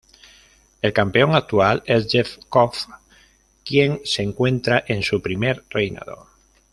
[0.81, 2.73] El campeón actual es Jeff Cobb,
[3.63, 6.25] quien se encuentra en su primer reinado.